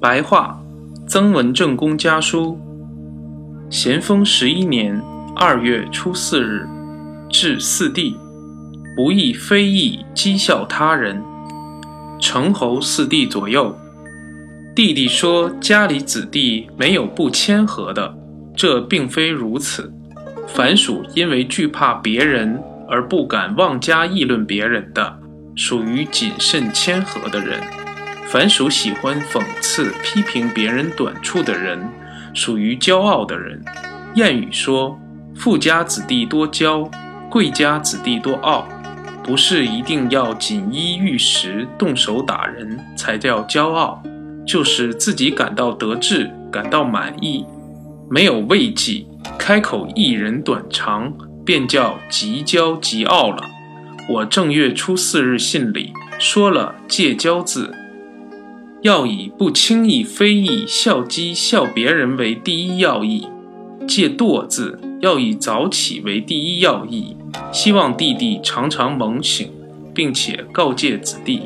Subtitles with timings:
[0.00, 0.58] 白话，
[1.06, 2.58] 曾文正公家书。
[3.68, 4.98] 咸丰十一年
[5.36, 6.66] 二月初四日，
[7.28, 8.16] 至四弟，
[8.96, 11.22] 不义非义讥笑他人。
[12.18, 13.76] 成侯四弟左右，
[14.74, 18.14] 弟弟说家里子弟没有不谦和的，
[18.56, 19.92] 这并非如此。
[20.46, 22.58] 凡属因为惧怕别人
[22.88, 25.18] 而不敢妄加议论别人的，
[25.54, 27.60] 属于谨慎谦和的人；
[28.30, 31.84] 凡属喜欢讽刺批评别人短处的人，
[32.32, 33.60] 属于骄傲的人。
[34.14, 34.96] 谚语说
[35.34, 36.88] ：“富家子弟多骄，
[37.28, 38.68] 贵家子弟多傲。”
[39.24, 44.00] 不是一定要锦衣玉食、动手打人才叫骄傲，
[44.46, 47.44] 就是自己感到得志、感到满意，
[48.08, 49.06] 没有畏忌，
[49.38, 51.12] 开口一人短长，
[51.44, 53.42] 便叫极骄极傲了。
[54.08, 57.74] 我正月初四日信里说了“戒骄”字，
[58.82, 63.28] 要以不轻易非议，笑讥笑别人为第一要义，
[63.86, 67.14] 借惰字，要以早起为第一要义，
[67.52, 69.52] 希望弟弟常常猛醒，
[69.94, 71.42] 并且告诫子弟。